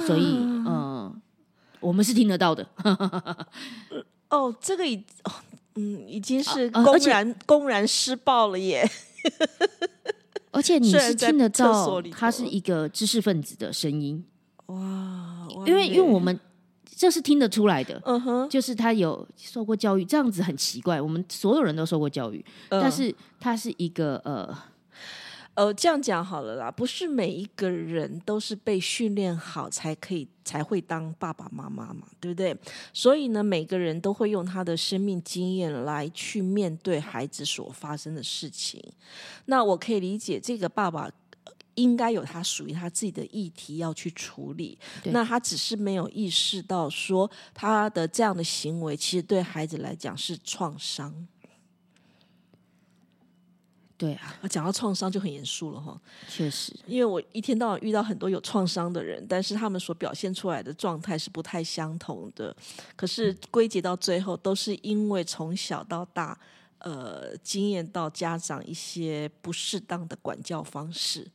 [0.00, 0.06] 哪！
[0.06, 1.22] 所以，嗯、
[1.78, 2.68] 我们是听得到的。
[4.28, 5.32] 哦，这个已哦
[5.76, 8.90] 嗯已经是公然、公然施暴了耶。
[10.50, 14.24] 而且你是听得到他是一个知识分子的声音，
[14.66, 16.40] 哇，因为因为我们
[16.96, 20.98] 这是听得出来的，嗯哼，就是他有受过教育，这样子很奇怪。
[20.98, 24.58] 我们所有人都受过教育，嗯但是他是一个呃，
[25.54, 32.56] 呃，这样讲好了啦，不是每一个人都是被训练好才可以才会当爸爸妈妈嘛，对不对？
[32.94, 38.82] 所以呢，每个人都会用他的生命经验来去面对孩子所发生的事情。
[39.44, 41.12] 那我可以理解，这个爸爸呃
[41.76, 44.76] 应该有他属于他自己的议题要去处理。
[45.04, 51.26] 那他只是没有意识到说他的这样的行为，其实对孩子来讲是创伤。
[53.98, 55.98] 对啊，啊讲到创伤就很严肃了哈。
[56.28, 62.54] 确实，因为我一天到晚遇到很多有创伤的人，但是他们所表现出来的状态是不太相同的。
[62.94, 66.38] 可是归结到最后，都是因为从小到大，
[66.80, 71.26] 呃，经验到家长一些不适当的管教方式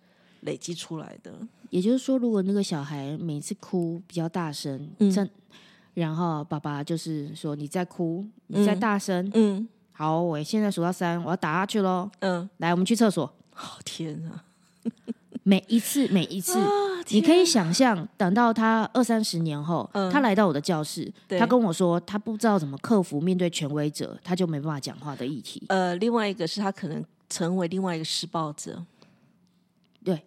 [0.41, 1.33] 累积出来的。
[1.69, 5.29] 也就是说，如果那个小孩每次哭比较大声，嗯，
[5.93, 12.09] 然后爸爸就是说你在哭，你在嗯大声，嗯好，我现在数到三，我要打下去喽。
[12.19, 13.25] 嗯，来，我们去厕所。
[13.53, 14.43] 哦天啊！
[15.43, 16.67] 每一次，每一次，啊
[17.09, 25.63] 你可以想象，等到他二三十年后，嗯他来到我的教室，他跟我说，他不知道怎么克服面对权威者，他就没办法讲话的议题。
[25.69, 28.83] 呃，另外一个是他可能成为另外一个施暴者。
[30.03, 30.19] 对，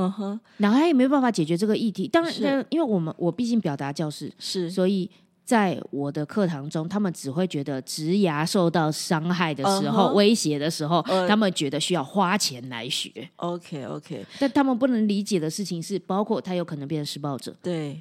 [0.00, 2.08] 嗯哼，然后他也没有办法解决这个议题。
[2.08, 4.70] 当然因为我们我毕竟表达教室，是。
[4.70, 5.10] 所以
[5.44, 11.26] 在我的课堂中，他们只会觉得职涯受到伤害的时候、威胁的时候，呃。
[11.28, 13.10] 他们觉得需要花钱来学。
[13.36, 18.00] OK OK，但他们不能理解的事情是，包括他有可能变成施暴者，对，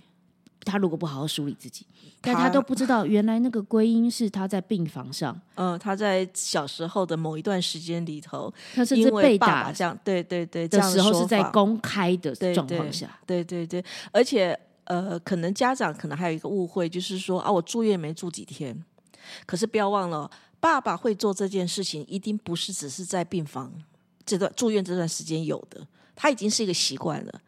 [0.66, 1.86] 他如果不好好梳理自己，
[2.22, 13.10] 但他他都不知道 原来那个归因是他在病房上，嗯、他在小时候的某一段时间里头，他甚因为至被打这样，对对对，这的时候是在公开的状况下。
[13.26, 18.78] 对对对，而且呃，可能家长可能还有一个误会，就是说啊，我住院没住几天，
[19.46, 20.30] 可是不要忘了，
[20.60, 23.72] 爸爸会做这件事情，一定不是只是在病房
[24.26, 27.42] 这段住院这段时间有的，他已经是一个习惯了。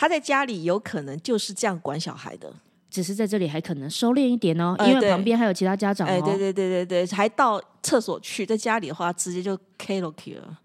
[0.00, 2.54] 他在家里有可能就是这样管小孩的，
[2.88, 6.10] 只是在这里还可能收敛一点哦，因为旁边还有其他家长哦。
[6.10, 10.56] 哎，对对对对对，还到厕所去，在家里的话直接就 K 了 K 了，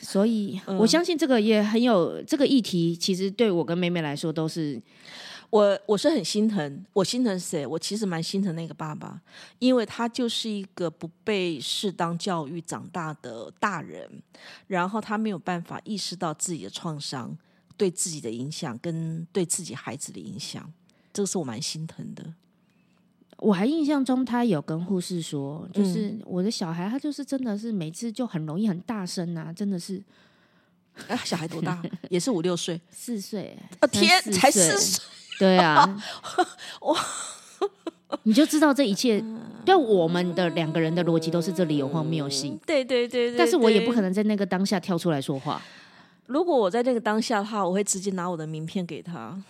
[0.00, 4.82] 所以我相信这个也很有这个议题，其实对我跟妹妹来说都是。
[5.50, 7.66] 我我是很心疼，我心疼谁？
[7.66, 9.20] 我其实蛮心疼那个爸爸，
[9.58, 14.10] 因为他就是一个不被适当教育长大的大人，
[14.66, 17.36] 然后他没有办法意识到自己的创伤
[17.76, 20.72] 对自己的影响跟对自己孩子的影响，
[21.12, 22.24] 这个是我蛮心疼的。
[23.38, 30.02] 我还印象中，他有跟护士说，就是我的小孩，他就是真的是每次就很容易很大声啊，真的是。
[31.08, 31.82] 啊，小孩多大？
[32.10, 33.56] 也是五六岁， 四岁。
[33.80, 35.02] 啊天，才四岁。
[35.38, 36.00] 对啊，
[36.82, 36.96] 哇！
[38.24, 39.24] 你就知道这一切，
[39.64, 42.60] 对我们的两个人的逻辑都是这里有荒谬性。
[42.66, 45.60] 对对对，但是我也不可能在那个当下跳出来说话。
[46.26, 49.42] 如果我在那个当下的话，我会直接拿我的名片给他。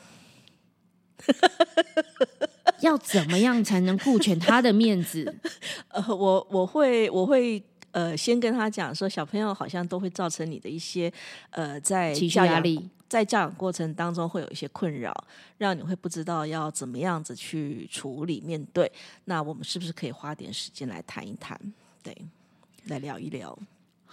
[2.81, 5.33] 要怎么样才能顾全他的面子？
[5.89, 7.63] 呃，我我会我会
[7.93, 11.13] 呃，先跟他讲说，小朋友好像都会造成你的一些
[11.51, 12.91] 呃，在情绪压力。
[13.09, 15.13] 在教养过程当中会有一些困扰，
[15.59, 18.91] 让你会不知道要怎么样子去处理面对。
[19.27, 21.61] 那我们是不是可以花点时间来谈一谈？
[22.03, 22.17] 对，
[22.87, 23.57] 来聊一聊。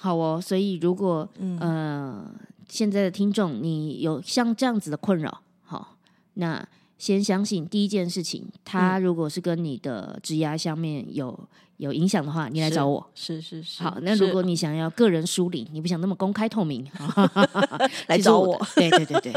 [0.02, 1.28] 好哦，所以如果
[1.60, 2.26] 呃
[2.70, 5.98] 现在的听众你有像这样子的困扰，好，
[6.36, 6.66] 那
[7.00, 11.50] 先相信第一件事情，他如果是跟你的职涯下面有。
[11.80, 13.10] 有影响的话，你来找我。
[13.16, 13.82] 是是是。
[13.82, 16.86] 好，那如果你想要个人梳理，你不想那么公开透明，
[18.08, 18.62] 来找我。
[18.76, 19.34] 对对对对，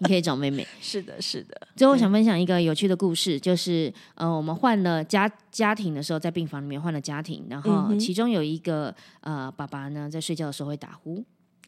[0.00, 0.66] 你可以找妹妹。
[0.80, 1.68] 是的，是的。
[1.76, 11.22] 最后，想分享一个有趣的故事，就是呃，我们换了家家庭的时候，在病房里面换了家庭，然后其中有一个呃爸爸呢，在睡觉的时候会打呼。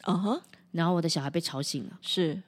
[0.04, 0.40] 啊哈。
[0.72, 1.98] 然后我的小孩被吵醒了。
[2.00, 2.40] 是。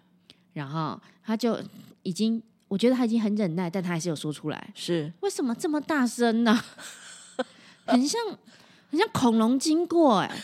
[0.55, 1.61] 然后他就
[2.03, 4.71] 已经，我觉得他已经很忍耐，但他还是有说出来。
[4.75, 5.13] 是。
[5.21, 6.59] 为什么这么大声呢？
[7.87, 8.21] 很像，
[8.91, 10.31] 很像恐龙经过哎！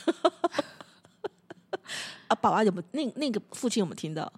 [2.29, 4.31] 啊，爸爸有没有那那个父亲有没有听到？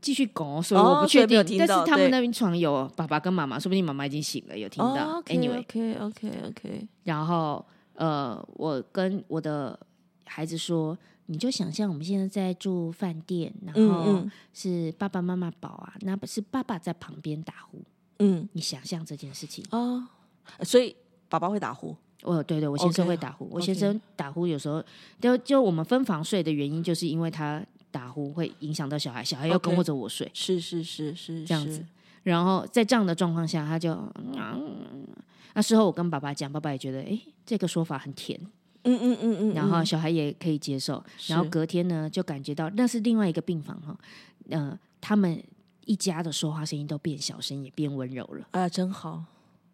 [0.00, 1.38] 继续讲，所以我不确定。
[1.58, 5.22] 但是他们那边床有爸爸跟妈妈，说不定妈妈已经醒了，有听到。
[5.26, 6.88] Anyway，OK，OK，OK。
[7.04, 9.78] 然后呃，我跟我的
[10.24, 10.96] 孩子说，
[11.26, 17.80] 你就想象我们现在在住饭店，然后是爸爸妈妈保啊，那不是爸爸在旁边打呼。
[18.18, 20.06] 嗯，你想象这件事情哦，
[20.62, 20.94] 所以
[21.28, 21.96] 爸爸会打呼。
[22.22, 23.48] 哦，对对，我先生会打呼。
[23.50, 24.84] 我先生打呼有时候
[25.20, 27.60] 就就我们分房睡的原因，就是因为他
[27.90, 30.30] 打呼会影响到小孩，小孩要跟或者我睡。
[30.32, 31.84] 是是是是这样子。
[32.22, 35.04] 然后在这样的状况下，他就嗯
[35.54, 38.38] 那事后我跟爸爸讲，爸爸也觉得哎，这个说法很甜。
[38.84, 39.54] 嗯嗯嗯嗯。
[39.54, 41.02] 然后小孩也可以接受。
[41.26, 43.96] 然后隔天呢，就感觉到那是另外一个病房哈，
[44.50, 45.42] 呃，他们
[45.84, 48.46] 一家的说话声音都变小声，也变温柔了。
[48.52, 49.24] 啊，真好。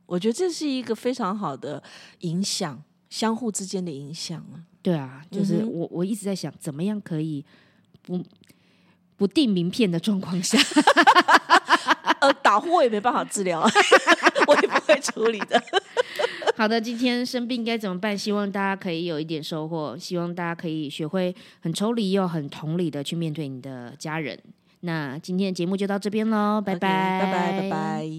[0.07, 1.83] 我觉得这是一个非常好的
[2.21, 4.65] 影响，相互之间的影响啊。
[4.81, 7.45] 对啊，就是我我一直在想，怎么样可以
[8.01, 8.25] 不
[9.17, 10.59] 不订名片的状况下，
[12.21, 13.61] 呃，打呼我也没办法治疗，
[14.49, 15.63] 我也不会处理的。
[16.59, 18.19] 好的，今天生病该怎么办？
[18.19, 24.37] 希望大家可以有一点收获，希望大家可以学会很抽离又很同理的去面对你的家人。
[24.81, 28.11] 那今天的节目就到这边喽，拜拜，拜拜，拜拜。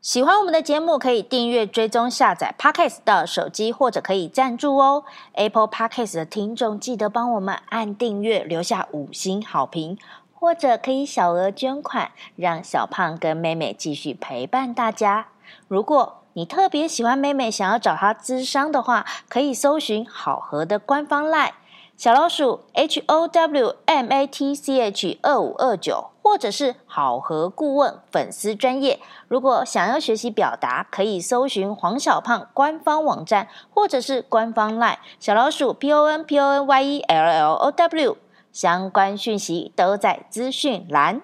[0.00, 5.04] 喜欢我们的节目，可以订阅、追踪、下载 Podcast 的手机，或者可以赞助哦。
[5.34, 9.96] Apple Podcast 的听众记得帮我们按订阅，留下五星好评，
[10.42, 15.28] 或者可以小额捐款，让小胖跟妹妹继续陪伴大家。
[15.68, 21.52] 如果你特别喜欢妹妹，想要找她咨商的话，可以搜寻好合的官方 LINE。
[21.96, 28.98] 小老鼠 H O W M A T C H 二五二九，或者是好合顾问粉丝专业。
[29.28, 38.16] 如果想要学习表达，可以搜寻黄小胖官方网站，或者是官方 LINE 小老鼠 P O N P O N Y E L L O W，
[38.52, 41.22] 相关讯息都在资讯栏。